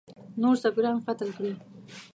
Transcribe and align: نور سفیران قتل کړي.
نور 0.41 0.55
سفیران 0.63 0.97
قتل 1.07 1.29
کړي. 1.37 1.53